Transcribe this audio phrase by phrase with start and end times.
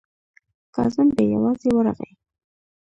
[0.75, 2.11] کازم بې یوازې ورغی.